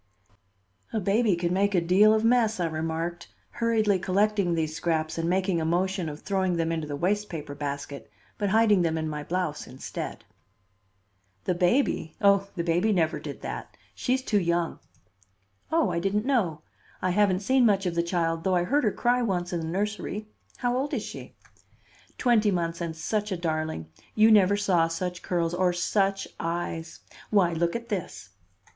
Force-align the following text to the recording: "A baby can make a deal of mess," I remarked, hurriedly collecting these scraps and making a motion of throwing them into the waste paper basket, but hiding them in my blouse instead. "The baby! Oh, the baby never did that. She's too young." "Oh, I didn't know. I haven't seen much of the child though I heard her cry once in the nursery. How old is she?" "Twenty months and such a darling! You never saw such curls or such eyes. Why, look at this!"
"A 0.93 0.99
baby 0.99 1.35
can 1.35 1.53
make 1.53 1.75
a 1.75 1.79
deal 1.79 2.11
of 2.11 2.23
mess," 2.23 2.59
I 2.59 2.65
remarked, 2.65 3.27
hurriedly 3.51 3.99
collecting 3.99 4.55
these 4.55 4.75
scraps 4.75 5.19
and 5.19 5.29
making 5.29 5.61
a 5.61 5.63
motion 5.63 6.09
of 6.09 6.21
throwing 6.23 6.57
them 6.57 6.71
into 6.71 6.87
the 6.87 6.95
waste 6.95 7.29
paper 7.29 7.53
basket, 7.53 8.09
but 8.39 8.49
hiding 8.49 8.81
them 8.81 8.97
in 8.97 9.07
my 9.07 9.21
blouse 9.23 9.67
instead. 9.67 10.23
"The 11.43 11.53
baby! 11.53 12.15
Oh, 12.19 12.47
the 12.55 12.63
baby 12.63 12.91
never 12.91 13.19
did 13.19 13.41
that. 13.43 13.77
She's 13.93 14.23
too 14.23 14.39
young." 14.39 14.79
"Oh, 15.71 15.91
I 15.91 15.99
didn't 15.99 16.25
know. 16.25 16.63
I 16.99 17.11
haven't 17.11 17.41
seen 17.41 17.63
much 17.63 17.85
of 17.85 17.93
the 17.93 18.01
child 18.01 18.43
though 18.43 18.55
I 18.55 18.63
heard 18.63 18.83
her 18.83 18.91
cry 18.91 19.21
once 19.21 19.53
in 19.53 19.59
the 19.59 19.67
nursery. 19.67 20.25
How 20.57 20.75
old 20.75 20.95
is 20.95 21.03
she?" 21.03 21.35
"Twenty 22.17 22.49
months 22.49 22.81
and 22.81 22.95
such 22.97 23.31
a 23.31 23.37
darling! 23.37 23.91
You 24.15 24.31
never 24.31 24.57
saw 24.57 24.87
such 24.87 25.21
curls 25.21 25.53
or 25.53 25.73
such 25.73 26.27
eyes. 26.39 27.01
Why, 27.29 27.53
look 27.53 27.75
at 27.75 27.89
this!" 27.89 28.31